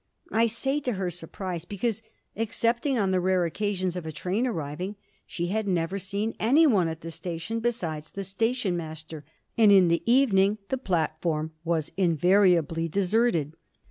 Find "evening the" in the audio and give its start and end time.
10.11-10.79